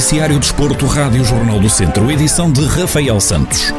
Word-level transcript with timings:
Noticiário 0.00 0.40
Desporto, 0.40 0.86
Rádio 0.86 1.22
Jornal 1.22 1.60
do 1.60 1.68
Centro, 1.68 2.10
edição 2.10 2.50
de 2.50 2.64
Rafael 2.64 3.20
Santos. 3.20 3.70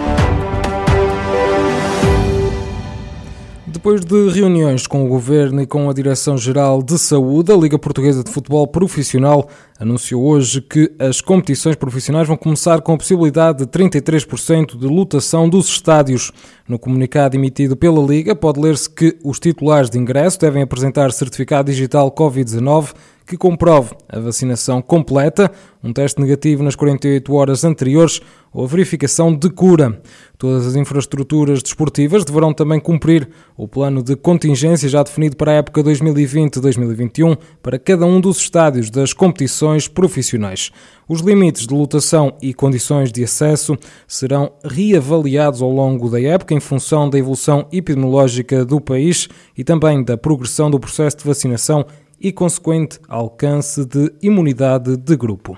Depois 3.66 4.06
de 4.06 4.30
reuniões 4.30 4.86
com 4.86 5.04
o 5.04 5.08
Governo 5.08 5.64
e 5.64 5.66
com 5.66 5.90
a 5.90 5.94
Direção-Geral 5.94 6.84
de 6.84 7.00
Saúde, 7.00 7.52
a 7.52 7.58
Liga 7.58 7.80
Portuguesa 7.80 8.24
de 8.24 8.30
Futebol 8.30 8.68
Profissional 8.68 9.50
anunciou 9.80 10.24
hoje 10.24 10.62
que 10.62 10.92
as 11.00 11.22
competições 11.22 11.76
profissionais 11.76 12.28
vão 12.28 12.38
começar 12.38 12.82
com 12.82 12.94
a 12.94 12.98
possibilidade 12.98 13.66
de 13.66 13.66
33% 13.66 14.78
de 14.78 14.86
lotação 14.86 15.50
dos 15.50 15.68
estádios. 15.70 16.32
No 16.68 16.78
comunicado 16.78 17.36
emitido 17.36 17.76
pela 17.76 18.00
Liga, 18.00 18.36
pode 18.36 18.60
ler-se 18.60 18.88
que 18.88 19.18
os 19.24 19.40
titulares 19.40 19.90
de 19.90 19.98
ingresso 19.98 20.40
devem 20.40 20.62
apresentar 20.62 21.12
certificado 21.12 21.72
digital 21.72 22.12
Covid-19 22.12 22.94
que 23.32 23.38
comprove 23.38 23.96
a 24.10 24.20
vacinação 24.20 24.82
completa, 24.82 25.50
um 25.82 25.94
teste 25.94 26.20
negativo 26.20 26.62
nas 26.62 26.76
48 26.76 27.34
horas 27.34 27.64
anteriores 27.64 28.20
ou 28.54 28.66
a 28.66 28.68
verificação 28.68 29.34
de 29.34 29.50
cura. 29.50 30.02
Todas 30.38 30.68
as 30.68 30.76
infraestruturas 30.76 31.64
desportivas 31.64 32.26
deverão 32.26 32.54
também 32.54 32.78
cumprir 32.78 33.30
o 33.56 33.70
plano 33.70 34.04
de 34.04 34.18
contingência 34.18 34.90
já 34.90 35.02
definido 35.02 35.38
para 35.38 35.54
a 35.54 35.56
época 35.56 35.82
2020-2021 35.82 37.38
para 37.64 37.80
cada 37.80 38.06
um 38.06 38.20
dos 38.20 38.38
estádios 38.38 38.90
das 38.90 39.14
competições 39.14 39.88
profissionais. 39.88 40.70
Os 41.08 41.22
limites 41.22 41.66
de 41.66 41.74
lotação 41.74 42.34
e 42.42 42.54
condições 42.54 43.14
de 43.14 43.24
acesso 43.24 43.78
serão 44.06 44.52
reavaliados 44.62 45.62
ao 45.62 45.72
longo 45.72 46.10
da 46.10 46.22
época 46.22 46.54
em 46.54 46.60
função 46.60 47.10
da 47.10 47.18
evolução 47.18 47.66
epidemiológica 47.72 48.66
do 48.66 48.82
país 48.82 49.30
e 49.58 49.64
também 49.64 50.04
da 50.04 50.18
progressão 50.18 50.70
do 50.70 50.80
processo 50.80 51.20
de 51.20 51.24
vacinação 51.24 51.86
e 52.22 52.32
consequente 52.32 53.00
alcance 53.08 53.86
de 53.86 54.14
imunidade 54.22 54.96
de 54.96 55.16
grupo. 55.18 55.58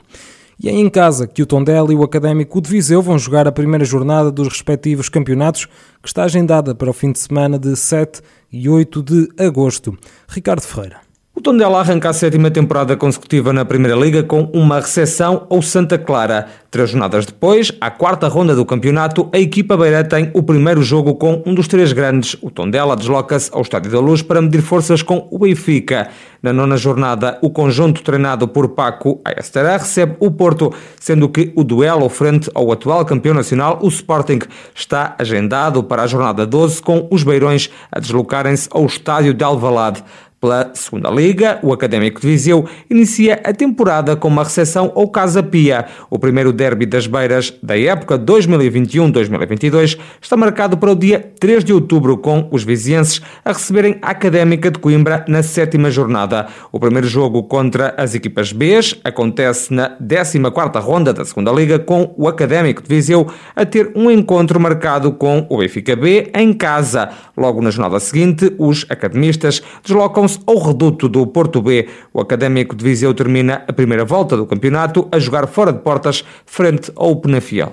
E 0.59 0.69
é 0.69 0.71
em 0.71 0.89
casa 0.89 1.27
que 1.27 1.41
o 1.41 1.45
Tondela 1.45 1.91
e 1.91 1.95
o 1.95 2.03
Académico 2.03 2.61
de 2.61 2.69
Viseu 2.69 3.01
vão 3.01 3.19
jogar 3.19 3.47
a 3.47 3.51
primeira 3.51 3.83
jornada 3.83 4.31
dos 4.31 4.47
respectivos 4.47 5.09
campeonatos, 5.09 5.65
que 6.01 6.07
está 6.07 6.23
agendada 6.23 6.73
para 6.73 6.89
o 6.89 6.93
fim 6.93 7.11
de 7.11 7.19
semana 7.19 7.59
de 7.59 7.75
7 7.75 8.21
e 8.51 8.69
8 8.69 9.03
de 9.03 9.29
agosto. 9.37 9.97
Ricardo 10.27 10.61
Ferreira. 10.61 11.12
O 11.35 11.41
Tondela 11.41 11.79
arranca 11.79 12.11
a 12.11 12.13
sétima 12.13 12.51
temporada 12.51 12.95
consecutiva 12.95 13.51
na 13.51 13.65
Primeira 13.65 13.97
Liga 13.97 14.21
com 14.21 14.51
uma 14.53 14.79
recepção 14.79 15.47
ao 15.49 15.63
Santa 15.63 15.97
Clara. 15.97 16.47
Três 16.69 16.91
jornadas 16.91 17.25
depois, 17.25 17.71
à 17.81 17.89
quarta 17.89 18.27
ronda 18.27 18.55
do 18.55 18.63
campeonato, 18.63 19.27
a 19.33 19.39
equipa 19.39 19.75
beira 19.75 20.03
tem 20.03 20.29
o 20.35 20.43
primeiro 20.43 20.83
jogo 20.83 21.15
com 21.15 21.41
um 21.43 21.55
dos 21.55 21.67
três 21.67 21.91
grandes. 21.91 22.37
O 22.39 22.51
Tondela 22.51 22.95
desloca-se 22.95 23.49
ao 23.51 23.63
Estádio 23.63 23.91
da 23.91 23.99
Luz 23.99 24.21
para 24.21 24.43
medir 24.43 24.61
forças 24.61 25.01
com 25.01 25.27
o 25.31 25.39
Benfica. 25.39 26.07
Na 26.39 26.53
nona 26.53 26.77
jornada, 26.77 27.39
o 27.41 27.49
conjunto 27.49 28.03
treinado 28.03 28.47
por 28.47 28.69
Paco 28.69 29.19
Ayestará 29.25 29.77
recebe 29.77 30.15
o 30.19 30.29
Porto, 30.29 30.71
sendo 30.99 31.27
que 31.27 31.51
o 31.55 31.63
duelo 31.63 32.09
frente 32.09 32.47
ao 32.53 32.71
atual 32.71 33.03
campeão 33.05 33.33
nacional, 33.33 33.79
o 33.81 33.87
Sporting, 33.87 34.39
está 34.75 35.15
agendado 35.17 35.83
para 35.83 36.03
a 36.03 36.07
jornada 36.07 36.45
12 36.45 36.79
com 36.79 37.07
os 37.09 37.23
beirões 37.23 37.71
a 37.91 37.99
deslocarem-se 37.99 38.69
ao 38.71 38.85
Estádio 38.85 39.33
de 39.33 39.43
Alvalade. 39.43 40.03
Pela 40.43 40.71
segunda 40.73 41.09
Liga, 41.09 41.57
o 41.63 41.71
Académico 41.71 42.19
de 42.19 42.27
Viseu 42.27 42.67
inicia 42.89 43.39
a 43.45 43.53
temporada 43.53 44.13
com 44.17 44.27
uma 44.27 44.43
recepção 44.43 44.91
ao 44.93 45.07
Casa 45.07 45.41
Pia. 45.41 45.85
O 46.09 46.19
primeiro 46.19 46.51
derby 46.51 46.85
das 46.85 47.07
Beiras 47.07 47.53
da 47.63 47.79
época 47.79 48.19
2021-2022 48.19 49.97
está 50.21 50.35
marcado 50.35 50.77
para 50.77 50.91
o 50.91 50.97
dia 50.97 51.31
3 51.39 51.63
de 51.63 51.71
outubro, 51.71 52.17
com 52.17 52.49
os 52.51 52.61
vizienses 52.61 53.21
a 53.45 53.53
receberem 53.53 53.97
a 54.01 54.09
Académica 54.09 54.69
de 54.69 54.79
Coimbra 54.79 55.23
na 55.29 55.41
sétima 55.41 55.89
jornada. 55.89 56.47
O 56.73 56.79
primeiro 56.79 57.07
jogo 57.07 57.43
contra 57.43 57.95
as 57.97 58.13
equipas 58.13 58.51
B 58.51 58.81
acontece 59.01 59.73
na 59.73 59.97
14ª 59.97 60.81
ronda 60.81 61.13
da 61.13 61.23
segunda 61.23 61.53
Liga, 61.53 61.79
com 61.79 62.13
o 62.17 62.27
Académico 62.27 62.83
de 62.83 62.89
Viseu 62.89 63.27
a 63.55 63.65
ter 63.65 63.93
um 63.95 64.11
encontro 64.11 64.59
marcado 64.59 65.13
com 65.13 65.47
o 65.49 65.59
Benfica 65.59 65.95
B 65.95 66.29
em 66.35 66.51
casa. 66.51 67.11
Logo 67.37 67.61
na 67.61 67.71
jornada 67.71 67.97
seguinte, 68.01 68.53
os 68.57 68.85
academistas 68.89 69.63
deslocam-se 69.81 70.32
ao 70.45 70.57
reduto 70.57 71.07
do 71.07 71.25
Porto 71.25 71.61
B. 71.61 71.87
O 72.13 72.21
Académico 72.21 72.75
de 72.75 72.83
Viseu 72.83 73.13
termina 73.13 73.63
a 73.67 73.73
primeira 73.73 74.05
volta 74.05 74.37
do 74.37 74.45
campeonato 74.45 75.07
a 75.11 75.19
jogar 75.19 75.47
fora 75.47 75.73
de 75.73 75.79
portas 75.79 76.23
frente 76.45 76.91
ao 76.95 77.15
Penafiel. 77.15 77.71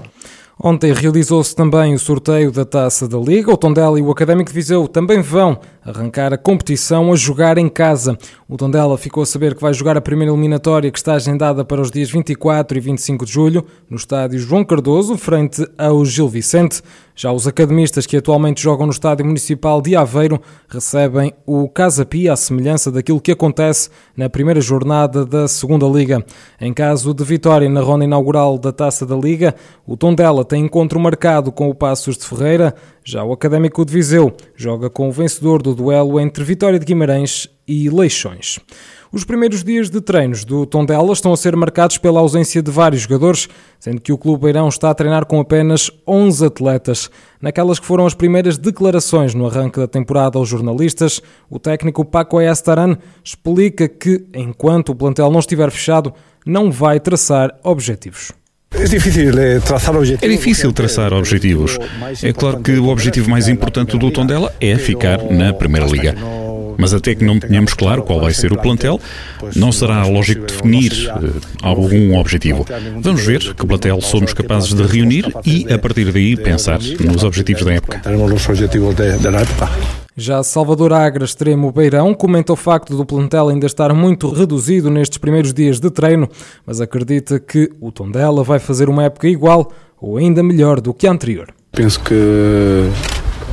Ontem 0.62 0.92
realizou-se 0.92 1.56
também 1.56 1.94
o 1.94 1.98
sorteio 1.98 2.52
da 2.52 2.66
Taça 2.66 3.08
da 3.08 3.16
Liga. 3.16 3.50
O 3.50 3.56
Tondela 3.56 3.98
e 3.98 4.02
o 4.02 4.10
Académico 4.10 4.50
de 4.50 4.54
Viseu 4.54 4.86
também 4.86 5.22
vão 5.22 5.58
arrancar 5.84 6.32
a 6.32 6.38
competição 6.38 7.12
a 7.12 7.16
jogar 7.16 7.58
em 7.58 7.68
casa. 7.68 8.16
O 8.48 8.56
Tondela 8.56 8.96
ficou 8.98 9.22
a 9.22 9.26
saber 9.26 9.54
que 9.54 9.62
vai 9.62 9.72
jogar 9.72 9.96
a 9.96 10.00
primeira 10.00 10.32
eliminatória 10.32 10.90
que 10.90 10.98
está 10.98 11.14
agendada 11.14 11.64
para 11.64 11.80
os 11.80 11.90
dias 11.90 12.10
24 12.10 12.76
e 12.76 12.80
25 12.80 13.24
de 13.24 13.32
julho 13.32 13.64
no 13.88 13.96
estádio 13.96 14.38
João 14.38 14.64
Cardoso, 14.64 15.16
frente 15.16 15.66
ao 15.78 16.04
Gil 16.04 16.28
Vicente. 16.28 16.82
Já 17.14 17.30
os 17.32 17.46
academistas 17.46 18.06
que 18.06 18.16
atualmente 18.16 18.62
jogam 18.62 18.86
no 18.86 18.92
estádio 18.92 19.26
municipal 19.26 19.82
de 19.82 19.94
Aveiro 19.94 20.40
recebem 20.68 21.34
o 21.44 21.68
Casa 21.68 22.06
Pia, 22.06 22.32
à 22.32 22.36
semelhança 22.36 22.90
daquilo 22.90 23.20
que 23.20 23.32
acontece 23.32 23.90
na 24.16 24.30
primeira 24.30 24.60
jornada 24.60 25.26
da 25.26 25.46
Segunda 25.46 25.86
Liga. 25.86 26.24
Em 26.58 26.72
caso 26.72 27.12
de 27.12 27.22
vitória 27.22 27.68
na 27.68 27.82
ronda 27.82 28.04
inaugural 28.04 28.58
da 28.58 28.72
Taça 28.72 29.04
da 29.04 29.16
Liga, 29.16 29.54
o 29.86 29.98
Tondela 29.98 30.46
tem 30.46 30.64
encontro 30.64 30.98
marcado 30.98 31.52
com 31.52 31.68
o 31.68 31.74
Passos 31.74 32.16
de 32.16 32.24
Ferreira, 32.24 32.74
já 33.04 33.24
o 33.24 33.32
Académico 33.32 33.84
de 33.84 33.92
Viseu 33.92 34.32
joga 34.54 34.90
com 34.90 35.08
o 35.08 35.12
vencedor 35.12 35.62
do 35.62 35.74
duelo 35.74 36.20
entre 36.20 36.44
Vitória 36.44 36.78
de 36.78 36.84
Guimarães 36.84 37.48
e 37.66 37.88
Leixões. 37.88 38.58
Os 39.12 39.24
primeiros 39.24 39.64
dias 39.64 39.90
de 39.90 40.00
treinos 40.00 40.44
do 40.44 40.64
Tondela 40.64 41.12
estão 41.12 41.32
a 41.32 41.36
ser 41.36 41.56
marcados 41.56 41.98
pela 41.98 42.20
ausência 42.20 42.62
de 42.62 42.70
vários 42.70 43.02
jogadores, 43.02 43.48
sendo 43.78 44.00
que 44.00 44.12
o 44.12 44.18
Clube 44.18 44.44
Beirão 44.44 44.68
está 44.68 44.90
a 44.90 44.94
treinar 44.94 45.26
com 45.26 45.40
apenas 45.40 45.90
11 46.06 46.46
atletas. 46.46 47.10
Naquelas 47.42 47.80
que 47.80 47.86
foram 47.86 48.06
as 48.06 48.14
primeiras 48.14 48.56
declarações 48.56 49.34
no 49.34 49.46
arranque 49.46 49.80
da 49.80 49.88
temporada 49.88 50.38
aos 50.38 50.48
jornalistas, 50.48 51.20
o 51.48 51.58
técnico 51.58 52.04
Paco 52.04 52.38
Ayastaran 52.38 52.96
explica 53.24 53.88
que, 53.88 54.24
enquanto 54.32 54.90
o 54.90 54.94
plantel 54.94 55.28
não 55.28 55.40
estiver 55.40 55.70
fechado, 55.72 56.14
não 56.46 56.70
vai 56.70 57.00
traçar 57.00 57.58
objetivos. 57.64 58.39
É 58.80 58.84
difícil 58.84 59.32
traçar 59.60 59.94
objetivos. 59.94 60.22
É 60.22 60.28
difícil 60.28 60.72
traçar 60.72 61.12
objetivos. 61.12 61.78
É 62.22 62.32
claro 62.32 62.60
que 62.60 62.72
o 62.72 62.88
objetivo 62.88 63.28
mais 63.28 63.46
importante 63.46 63.98
do 63.98 64.10
Tondela 64.10 64.52
é 64.60 64.76
ficar 64.76 65.18
na 65.30 65.52
Primeira 65.52 65.86
Liga. 65.86 66.14
Mas 66.78 66.94
até 66.94 67.14
que 67.14 67.22
não 67.22 67.38
tenhamos 67.38 67.74
claro 67.74 68.02
qual 68.02 68.20
vai 68.20 68.32
ser 68.32 68.54
o 68.54 68.58
plantel, 68.58 68.98
não 69.54 69.70
será 69.70 70.02
lógico 70.06 70.46
definir 70.46 70.92
uh, 71.14 71.40
algum 71.60 72.16
objetivo. 72.16 72.64
Vamos 73.00 73.22
ver 73.26 73.54
que 73.54 73.66
plantel 73.66 74.00
somos 74.00 74.32
capazes 74.32 74.72
de 74.72 74.82
reunir 74.84 75.26
e, 75.44 75.70
a 75.70 75.78
partir 75.78 76.10
daí, 76.10 76.34
pensar 76.34 76.78
nos 77.00 77.22
objetivos 77.22 77.66
da 77.66 77.74
época. 77.74 78.00
Já 80.16 80.42
Salvador 80.42 80.92
Agra, 80.92 81.24
extremo 81.24 81.70
Beirão, 81.70 82.12
comenta 82.12 82.52
o 82.52 82.56
facto 82.56 82.96
do 82.96 83.06
plantel 83.06 83.48
ainda 83.48 83.66
estar 83.66 83.94
muito 83.94 84.28
reduzido 84.28 84.90
nestes 84.90 85.18
primeiros 85.18 85.54
dias 85.54 85.78
de 85.78 85.88
treino, 85.88 86.28
mas 86.66 86.80
acredita 86.80 87.38
que 87.38 87.70
o 87.80 87.92
Tondela 87.92 88.42
vai 88.42 88.58
fazer 88.58 88.88
uma 88.88 89.04
época 89.04 89.28
igual 89.28 89.70
ou 90.00 90.16
ainda 90.16 90.42
melhor 90.42 90.80
do 90.80 90.92
que 90.92 91.06
a 91.06 91.12
anterior. 91.12 91.48
Penso 91.72 92.00
que, 92.00 92.90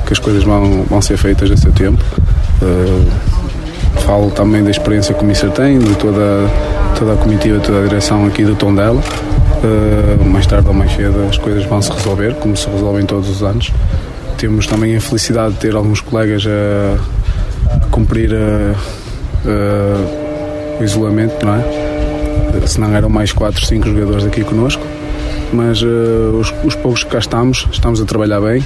que 0.05 0.13
as 0.13 0.19
coisas 0.19 0.43
vão, 0.43 0.83
vão 0.83 1.01
ser 1.01 1.17
feitas 1.17 1.51
a 1.51 1.57
seu 1.57 1.71
tempo. 1.71 2.03
Uh, 2.61 4.01
falo 4.01 4.31
também 4.31 4.63
da 4.63 4.71
experiência 4.71 5.13
que 5.13 5.23
o 5.23 5.27
Mister 5.27 5.51
tem, 5.51 5.77
de 5.77 5.95
toda, 5.95 6.49
toda 6.97 7.13
a 7.13 7.17
comitiva, 7.17 7.59
toda 7.59 7.81
a 7.81 7.87
direção 7.87 8.25
aqui 8.25 8.43
do 8.43 8.55
Tondela. 8.55 8.99
Uh, 8.99 10.25
mais 10.25 10.47
tarde 10.47 10.67
ou 10.67 10.73
mais 10.73 10.91
cedo 10.91 11.27
as 11.29 11.37
coisas 11.37 11.65
vão 11.65 11.81
se 11.81 11.91
resolver, 11.91 12.33
como 12.35 12.57
se 12.57 12.67
resolvem 12.67 13.05
todos 13.05 13.29
os 13.29 13.43
anos. 13.43 13.71
Temos 14.37 14.67
também 14.67 14.95
a 14.95 15.01
felicidade 15.01 15.55
de 15.55 15.59
ter 15.59 15.75
alguns 15.75 15.99
colegas 15.99 16.45
a, 16.45 16.97
cumprir 17.89 18.31
a, 18.33 18.75
a, 19.49 20.79
o 20.79 20.83
isolamento, 20.83 21.45
não 21.45 21.55
é? 21.55 22.67
Se 22.67 22.79
não 22.79 22.93
eram 22.95 23.09
mais 23.09 23.31
4, 23.31 23.65
5 23.65 23.87
jogadores 23.87 24.25
aqui 24.25 24.43
connosco, 24.43 24.85
mas 25.51 25.81
uh, 25.81 26.37
os, 26.39 26.53
os, 26.63 26.75
poucos 26.75 27.03
que 27.03 27.09
cá 27.09 27.19
estamos, 27.19 27.67
estamos 27.71 28.01
a 28.01 28.05
trabalhar 28.05 28.41
bem, 28.41 28.65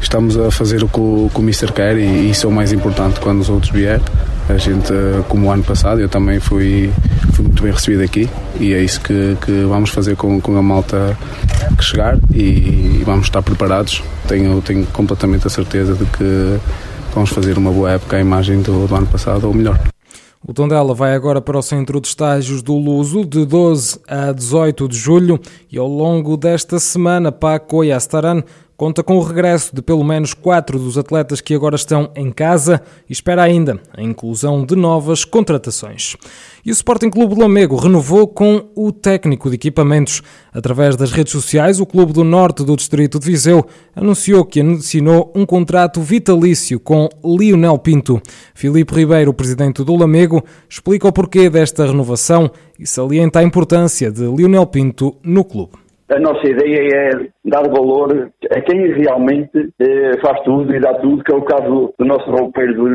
estamos 0.00 0.36
a 0.36 0.50
fazer 0.50 0.82
o 0.82 0.88
que 0.88 0.98
o, 1.00 1.30
o 1.32 1.42
Mister 1.42 1.72
quer 1.72 1.96
e, 1.96 2.02
e 2.02 2.30
isso 2.30 2.46
é 2.46 2.48
o 2.48 2.52
mais 2.52 2.72
importante 2.72 3.20
quando 3.20 3.40
os 3.40 3.48
outros 3.48 3.72
vierem. 3.72 4.02
A 4.48 4.56
gente, 4.56 4.92
como 5.28 5.46
o 5.46 5.50
ano 5.50 5.62
passado, 5.62 6.00
eu 6.00 6.08
também 6.08 6.40
fui, 6.40 6.92
fui 7.32 7.44
muito 7.44 7.62
bem 7.62 7.72
recebido 7.72 8.02
aqui 8.02 8.28
e 8.58 8.74
é 8.74 8.82
isso 8.82 9.00
que, 9.00 9.36
que 9.44 9.64
vamos 9.64 9.90
fazer 9.90 10.16
com, 10.16 10.40
com 10.40 10.56
a 10.56 10.62
malta 10.62 11.16
que 11.76 11.84
chegar 11.84 12.18
e, 12.34 13.02
vamos 13.04 13.26
estar 13.26 13.42
preparados. 13.42 14.02
Tenho, 14.26 14.60
tenho 14.60 14.84
completamente 14.86 15.46
a 15.46 15.50
certeza 15.50 15.94
de 15.94 16.04
que 16.04 16.58
vamos 17.14 17.30
fazer 17.30 17.56
uma 17.58 17.70
boa 17.70 17.92
época 17.92 18.16
à 18.16 18.20
imagem 18.20 18.60
do, 18.60 18.86
do 18.86 18.94
ano 18.94 19.06
passado 19.06 19.46
ou 19.46 19.54
melhor. 19.54 19.78
O 20.46 20.54
Tondela 20.54 20.94
vai 20.94 21.14
agora 21.14 21.40
para 21.40 21.58
o 21.58 21.62
centro 21.62 22.00
de 22.00 22.08
estágios 22.08 22.62
do 22.62 22.74
Luso 22.74 23.26
de 23.26 23.44
12 23.44 24.00
a 24.08 24.32
18 24.32 24.88
de 24.88 24.96
julho 24.96 25.38
e 25.70 25.78
ao 25.78 25.86
longo 25.86 26.36
desta 26.36 26.78
semana 26.78 27.30
Paco 27.30 27.84
Yastaran 27.84 28.42
conta 28.80 29.02
com 29.02 29.18
o 29.18 29.22
regresso 29.22 29.76
de 29.76 29.82
pelo 29.82 30.02
menos 30.02 30.32
quatro 30.32 30.78
dos 30.78 30.96
atletas 30.96 31.42
que 31.42 31.54
agora 31.54 31.76
estão 31.76 32.10
em 32.16 32.32
casa 32.32 32.80
e 33.06 33.12
espera 33.12 33.42
ainda 33.42 33.78
a 33.94 34.00
inclusão 34.02 34.64
de 34.64 34.74
novas 34.74 35.22
contratações. 35.22 36.16
E 36.64 36.70
o 36.70 36.72
Sporting 36.72 37.10
Clube 37.10 37.34
de 37.34 37.42
Lamego 37.42 37.76
renovou 37.76 38.26
com 38.26 38.70
o 38.74 38.90
técnico 38.90 39.50
de 39.50 39.56
equipamentos. 39.56 40.22
Através 40.50 40.96
das 40.96 41.12
redes 41.12 41.30
sociais, 41.30 41.78
o 41.78 41.84
Clube 41.84 42.14
do 42.14 42.24
Norte 42.24 42.64
do 42.64 42.74
Distrito 42.74 43.18
de 43.18 43.26
Viseu 43.26 43.66
anunciou 43.94 44.46
que 44.46 44.62
assinou 44.62 45.30
um 45.36 45.44
contrato 45.44 46.00
vitalício 46.00 46.80
com 46.80 47.06
Lionel 47.22 47.76
Pinto. 47.76 48.18
Filipe 48.54 48.94
Ribeiro, 48.94 49.34
presidente 49.34 49.84
do 49.84 49.94
Lamego, 49.94 50.42
explica 50.66 51.06
o 51.06 51.12
porquê 51.12 51.50
desta 51.50 51.84
renovação 51.84 52.50
e 52.78 52.86
salienta 52.86 53.40
a 53.40 53.44
importância 53.44 54.10
de 54.10 54.22
Lionel 54.22 54.64
Pinto 54.64 55.18
no 55.22 55.44
clube. 55.44 55.74
A 56.10 56.18
nossa 56.18 56.44
ideia 56.44 56.76
é 56.92 57.28
dar 57.44 57.62
valor 57.68 58.30
a 58.50 58.60
quem 58.60 58.92
realmente 58.92 59.72
eh, 59.78 60.18
faz 60.20 60.40
tudo 60.42 60.74
e 60.74 60.80
dá 60.80 60.94
tudo, 60.94 61.24
que 61.24 61.32
é 61.32 61.36
o 61.36 61.42
caso 61.42 61.94
do 61.98 62.04
nosso 62.04 62.30
roupeiro 62.30 62.74
do 62.74 62.88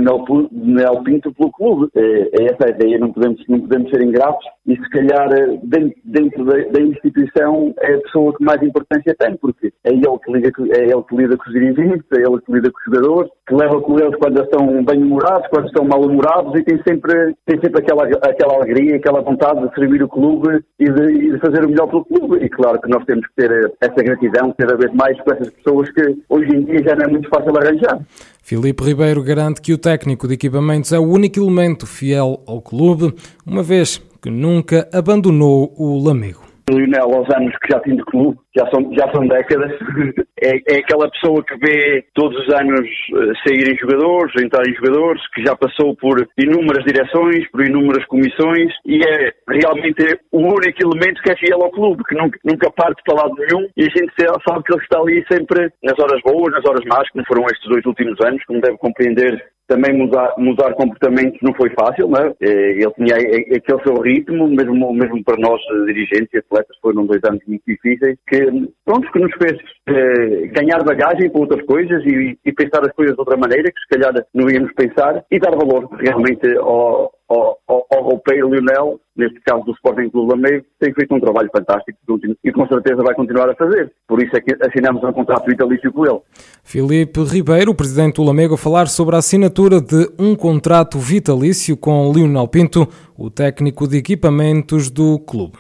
Nel 0.52 1.04
Pinto 1.04 1.34
pelo 1.34 1.52
clube. 1.52 1.90
Eh, 1.96 2.30
é 2.40 2.46
essa 2.46 2.68
a 2.68 2.70
ideia, 2.70 3.00
não 3.00 3.12
podemos, 3.12 3.42
não 3.48 3.60
podemos 3.62 3.90
ser 3.90 4.04
ingratos 4.04 4.46
e 4.68 4.76
se 4.76 4.90
calhar 4.90 5.32
eh, 5.34 5.60
dentro, 5.64 5.94
dentro 6.04 6.46
da, 6.46 6.58
da, 6.58 6.82
instituição 6.82 7.74
é 7.80 7.96
a 7.96 8.02
pessoa 8.02 8.36
que 8.36 8.44
mais 8.44 8.62
importância 8.62 9.16
tem, 9.18 9.36
porque 9.38 9.72
é 9.84 9.92
ele 9.92 10.20
que, 10.24 10.32
liga, 10.32 10.52
é 10.78 10.84
ele 10.84 11.04
que 11.04 11.16
lida 11.16 11.38
com 11.38 11.44
os 11.48 11.54
dirigentes, 11.54 12.06
é 12.14 12.22
ele 12.22 12.42
que 12.42 12.52
lida 12.52 12.72
com 12.72 12.78
os 12.78 12.86
jogadores, 12.86 13.32
que 13.48 13.56
leva 13.56 13.82
com 13.82 14.00
eles 14.00 14.16
quando 14.18 14.42
estão 14.42 14.84
bem-humorados, 14.84 15.48
quando 15.50 15.68
estão 15.68 15.86
mal-humorados 15.86 16.60
e 16.60 16.64
tem 16.64 16.82
sempre, 16.88 17.36
tem 17.46 17.60
sempre 17.62 17.82
aquela, 17.82 18.06
aquela 18.06 18.56
alegria, 18.56 18.96
aquela 18.96 19.22
vontade 19.22 19.68
de 19.68 19.76
servir 19.76 20.04
o 20.04 20.10
clube 20.10 20.64
e 20.80 20.90
de, 20.90 21.14
e 21.14 21.32
de 21.32 21.40
fazer 21.40 21.66
o 21.66 21.70
melhor 21.70 21.88
pelo 21.88 22.06
clube. 22.06 22.44
E 22.44 22.50
claro 22.50 22.80
que 22.80 22.90
nós 22.90 23.04
temos 23.06 23.26
que 23.28 23.36
ter 23.36 23.52
eh, 23.52 23.72
essa 23.82 24.04
gratidão 24.04 24.35
cada 24.58 24.76
vez 24.76 24.94
mais 24.94 25.20
com 25.22 25.32
essas 25.34 25.50
pessoas 25.50 25.92
que 25.92 26.18
hoje 26.30 26.56
em 26.56 26.66
dia 26.66 26.84
já 26.84 26.96
não 26.96 27.06
é 27.06 27.08
muito 27.08 27.30
fácil 27.30 27.54
arranjar. 27.58 28.00
Filipe 28.42 28.84
Ribeiro 28.84 29.24
garante 29.24 29.62
que 29.62 29.74
o 29.74 29.78
técnico 29.78 30.28
de 30.28 30.36
equipamentos 30.36 30.92
é 30.92 31.00
o 31.00 31.04
único 31.04 31.40
elemento 31.40 31.88
fiel 31.88 32.42
ao 32.46 32.62
clube, 32.62 33.14
uma 33.46 33.64
vez 33.64 34.02
que 34.22 34.30
nunca 34.30 34.88
abandonou 34.94 35.74
o 35.78 36.04
Lamego. 36.04 36.45
Lionel, 36.70 37.14
aos 37.14 37.30
anos 37.36 37.54
que 37.62 37.72
já 37.72 37.80
tinha 37.82 37.96
de 37.96 38.04
clube, 38.06 38.38
já 38.56 38.66
são, 38.72 38.92
já 38.94 39.12
são 39.12 39.28
décadas, 39.28 39.72
é, 40.42 40.58
é, 40.74 40.80
aquela 40.80 41.10
pessoa 41.12 41.44
que 41.44 41.56
vê 41.58 42.04
todos 42.14 42.36
os 42.40 42.54
anos 42.54 42.88
eh, 42.88 43.34
saírem 43.46 43.78
jogadores, 43.78 44.34
entrarem 44.42 44.74
jogadores, 44.76 45.22
que 45.34 45.44
já 45.44 45.56
passou 45.56 45.96
por 45.96 46.28
inúmeras 46.38 46.84
direções, 46.86 47.50
por 47.52 47.66
inúmeras 47.66 48.06
comissões 48.06 48.74
e 48.86 49.00
é 49.04 49.32
realmente 49.48 50.20
o 50.32 50.40
único 50.40 50.82
elemento 50.82 51.22
que 51.22 51.32
é 51.32 51.36
fiel 51.36 51.62
ao 51.62 51.72
clube, 51.72 52.04
que 52.04 52.16
nunca, 52.16 52.40
nunca 52.44 52.72
parte 52.72 53.02
para 53.06 53.22
lado 53.22 53.36
nenhum 53.36 53.68
e 53.78 53.84
a 53.84 53.90
gente 53.90 54.14
sabe 54.18 54.64
que 54.64 54.74
ele 54.74 54.84
está 54.84 55.00
ali 55.00 55.26
sempre 55.32 55.70
nas 55.84 56.00
horas 56.00 56.22
boas, 56.24 56.52
nas 56.52 56.66
horas 56.66 56.84
más, 56.86 57.10
como 57.12 57.26
foram 57.28 57.44
estes 57.46 57.70
dois 57.70 57.86
últimos 57.86 58.20
anos, 58.26 58.44
como 58.46 58.62
deve 58.62 58.78
compreender 58.78 59.56
também 59.68 59.98
mudar, 59.98 60.34
mudar 60.38 60.74
comportamentos 60.74 61.40
não 61.42 61.54
foi 61.54 61.70
fácil, 61.72 62.08
não 62.08 62.22
é? 62.22 62.34
Eh, 62.42 62.72
ele 62.74 62.94
tinha 62.94 63.16
aquele 63.16 63.84
seu 63.84 64.02
ritmo, 64.02 64.48
mesmo, 64.48 64.94
mesmo 64.94 65.24
para 65.24 65.38
nós 65.38 65.62
eh, 65.62 65.86
dirigentes 65.86 66.34
e 66.34 66.38
atletas 66.38 66.78
foram 66.82 67.06
dois 67.06 67.22
anos 67.24 67.42
muito 67.48 67.64
difíceis, 67.68 68.18
que, 68.28 68.70
pronto, 68.86 69.12
que 69.12 69.20
nos 69.20 69.32
fez 69.42 69.58
eh, 69.88 70.48
ganhar 70.48 70.84
bagagem 70.84 71.30
para 71.30 71.42
outras 71.42 71.66
coisas 71.66 72.04
e, 72.06 72.38
e, 72.46 72.52
pensar 72.54 72.82
as 72.86 72.94
coisas 72.94 73.16
de 73.16 73.22
outra 73.22 73.38
maneira, 73.38 73.72
que 73.72 73.80
se 73.80 73.88
calhar 73.90 74.26
não 74.34 74.50
íamos 74.50 74.72
pensar, 74.74 75.24
e 75.32 75.40
dar 75.40 75.56
valor 75.56 75.90
realmente 76.00 76.48
ao, 76.58 77.12
ao, 77.28 77.58
ao, 77.68 77.86
ao 77.92 78.04
roupeiro 78.04 78.50
Lionel, 78.50 79.00
neste 79.16 79.40
caso 79.42 79.64
do 79.64 79.72
Sporting 79.72 80.10
Clube 80.10 80.32
Lamego, 80.32 80.66
tem 80.80 80.94
feito 80.94 81.16
um 81.16 81.20
trabalho 81.20 81.50
fantástico 81.52 81.98
e 82.44 82.52
com 82.52 82.68
certeza 82.68 83.02
vai 83.02 83.16
continuar 83.16 83.50
a 83.50 83.56
fazer. 83.56 83.92
Por 84.08 84.22
isso 84.22 84.36
é 84.36 84.42
que 84.42 84.56
assinamos 84.64 85.04
um 85.04 85.12
contrato 85.12 85.46
vitalício 85.46 85.92
com 85.92 86.06
ele. 86.06 86.20
Filipe 86.64 87.24
Ribeiro, 87.24 87.74
presidente 87.74 88.16
do 88.16 88.24
Lamego, 88.24 88.56
a 88.56 88.58
falar 88.58 88.88
sobre 88.88 89.16
a 89.16 89.20
assinatura 89.20 89.82
de 89.82 90.10
um 90.20 90.36
contrato 90.36 91.00
vitalício 91.00 91.76
com 91.78 92.12
Lionel 92.12 92.48
Pinto, 92.48 92.88
o 93.18 93.30
técnico 93.30 93.88
de 93.88 93.98
equipamentos 93.98 94.90
do 94.90 95.20
clube. 95.20 95.58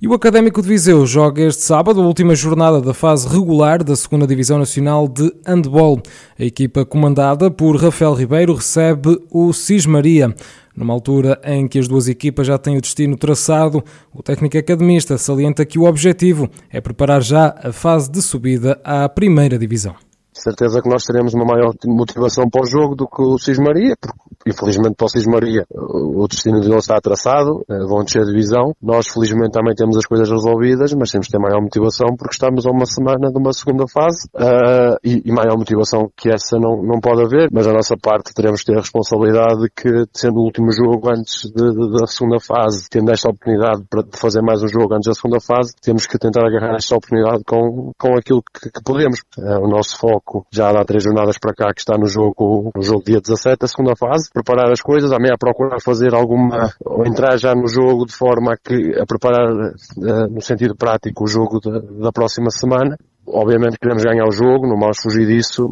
E 0.00 0.06
o 0.06 0.14
Académico 0.14 0.62
de 0.62 0.68
Viseu 0.68 1.06
joga 1.06 1.42
este 1.42 1.62
sábado 1.62 2.00
a 2.00 2.06
última 2.06 2.34
jornada 2.34 2.80
da 2.80 2.94
fase 2.94 3.28
regular 3.28 3.82
da 3.82 3.94
2 3.94 4.26
Divisão 4.26 4.58
Nacional 4.58 5.08
de 5.08 5.32
Handball. 5.46 6.00
A 6.38 6.44
equipa 6.44 6.84
comandada 6.84 7.50
por 7.50 7.76
Rafael 7.76 8.14
Ribeiro 8.14 8.54
recebe 8.54 9.20
o 9.30 9.52
Cismaria. 9.52 10.34
Numa 10.76 10.92
altura 10.94 11.40
em 11.44 11.66
que 11.66 11.78
as 11.78 11.88
duas 11.88 12.06
equipas 12.06 12.46
já 12.46 12.56
têm 12.56 12.76
o 12.76 12.80
destino 12.80 13.16
traçado, 13.16 13.82
o 14.14 14.22
técnico 14.22 14.56
academista 14.56 15.18
salienta 15.18 15.66
que 15.66 15.78
o 15.78 15.84
objetivo 15.84 16.48
é 16.70 16.80
preparar 16.80 17.20
já 17.20 17.54
a 17.62 17.72
fase 17.72 18.08
de 18.08 18.22
subida 18.22 18.80
à 18.84 19.08
primeira 19.08 19.58
divisão 19.58 19.96
certeza 20.40 20.80
que 20.80 20.88
nós 20.88 21.04
teremos 21.04 21.34
uma 21.34 21.44
maior 21.44 21.74
motivação 21.86 22.48
para 22.48 22.62
o 22.62 22.66
jogo 22.66 22.94
do 22.94 23.06
que 23.06 23.22
o 23.22 23.38
Cismaria, 23.38 23.94
porque 24.00 24.50
infelizmente 24.50 24.94
para 24.94 25.06
o 25.06 25.08
Cismaria 25.08 25.66
o 25.70 26.26
destino 26.28 26.60
de 26.60 26.68
não 26.68 26.78
está 26.78 27.00
traçado, 27.00 27.64
eh, 27.68 27.84
vão 27.86 28.04
descer 28.04 28.22
a 28.22 28.24
divisão. 28.24 28.74
Nós 28.82 29.08
felizmente 29.08 29.52
também 29.52 29.74
temos 29.74 29.96
as 29.96 30.06
coisas 30.06 30.28
resolvidas, 30.30 30.92
mas 30.94 31.10
temos 31.10 31.26
que 31.26 31.32
ter 31.32 31.38
maior 31.38 31.60
motivação 31.60 32.16
porque 32.16 32.34
estamos 32.34 32.66
a 32.66 32.70
uma 32.70 32.86
semana 32.86 33.30
de 33.30 33.38
uma 33.38 33.52
segunda 33.52 33.84
fase 33.88 34.28
uh, 34.34 34.96
e, 35.02 35.22
e, 35.24 35.32
maior 35.32 35.56
motivação 35.56 36.10
que 36.16 36.28
essa 36.28 36.58
não, 36.58 36.82
não 36.82 37.00
pode 37.00 37.22
haver, 37.22 37.48
mas 37.52 37.66
a 37.66 37.72
nossa 37.72 37.96
parte 37.96 38.34
teremos 38.34 38.60
que 38.60 38.66
ter 38.66 38.78
a 38.78 38.80
responsabilidade 38.80 39.62
de 39.62 39.70
que, 39.70 40.04
sendo 40.12 40.38
o 40.38 40.44
último 40.44 40.70
jogo 40.72 41.10
antes 41.10 41.50
de, 41.50 41.72
de, 41.72 41.98
da 41.98 42.06
segunda 42.06 42.38
fase, 42.40 42.88
tendo 42.90 43.10
esta 43.10 43.28
oportunidade 43.28 43.82
para 43.88 44.04
fazer 44.14 44.42
mais 44.42 44.62
um 44.62 44.68
jogo 44.68 44.94
antes 44.94 45.08
da 45.08 45.14
segunda 45.14 45.40
fase, 45.40 45.72
temos 45.82 46.06
que 46.06 46.18
tentar 46.18 46.46
agarrar 46.46 46.76
esta 46.76 46.96
oportunidade 46.96 47.42
com, 47.44 47.92
com 47.98 48.16
aquilo 48.16 48.42
que, 48.42 48.70
que 48.70 48.82
podemos. 48.84 49.20
Uh, 49.36 49.64
o 49.64 49.68
nosso 49.68 49.98
foco 49.98 50.27
já 50.50 50.70
há 50.70 50.84
três 50.84 51.02
jornadas 51.02 51.38
para 51.38 51.54
cá 51.54 51.72
que 51.72 51.80
está 51.80 51.96
no 51.96 52.06
jogo, 52.06 52.70
no 52.74 52.82
jogo 52.82 53.02
dia 53.04 53.20
17, 53.20 53.64
a 53.64 53.68
segunda 53.68 53.94
fase, 53.96 54.30
preparar 54.32 54.70
as 54.70 54.80
coisas, 54.80 55.12
a 55.12 55.18
meia 55.18 55.36
procurar 55.38 55.80
fazer 55.80 56.14
alguma, 56.14 56.70
ou 56.84 57.06
entrar 57.06 57.36
já 57.36 57.54
no 57.54 57.66
jogo 57.68 58.06
de 58.06 58.14
forma 58.14 58.52
a, 58.52 58.56
que, 58.56 58.98
a 58.98 59.06
preparar 59.06 59.50
uh, 59.50 60.28
no 60.30 60.40
sentido 60.40 60.76
prático 60.76 61.24
o 61.24 61.28
jogo 61.28 61.60
de, 61.60 62.00
da 62.00 62.12
próxima 62.12 62.50
semana. 62.50 62.96
Obviamente 63.26 63.78
queremos 63.78 64.02
ganhar 64.02 64.26
o 64.26 64.32
jogo, 64.32 64.66
não 64.66 64.78
vamos 64.78 64.98
fugir 64.98 65.26
disso, 65.26 65.70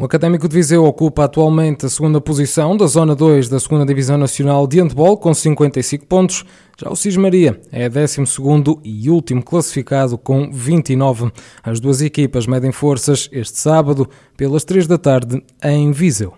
o 0.00 0.04
Académico 0.06 0.48
de 0.48 0.54
Viseu 0.54 0.82
ocupa 0.86 1.24
atualmente 1.24 1.84
a 1.84 1.88
segunda 1.90 2.22
posição 2.22 2.74
da 2.74 2.86
Zona 2.86 3.14
2 3.14 3.50
da 3.50 3.58
2 3.58 3.86
Divisão 3.86 4.16
Nacional 4.16 4.66
de 4.66 4.80
Handball 4.80 5.18
com 5.18 5.34
55 5.34 6.06
pontos. 6.06 6.42
Já 6.80 6.88
o 6.88 6.96
Cismaria 6.96 7.60
é 7.70 7.86
12 7.86 8.24
e 8.82 9.10
último 9.10 9.42
classificado 9.42 10.16
com 10.16 10.50
29. 10.50 11.30
As 11.62 11.80
duas 11.80 12.00
equipas 12.00 12.46
medem 12.46 12.72
forças 12.72 13.28
este 13.30 13.58
sábado 13.58 14.08
pelas 14.38 14.64
3 14.64 14.86
da 14.86 14.96
tarde 14.96 15.44
em 15.62 15.92
Viseu. 15.92 16.32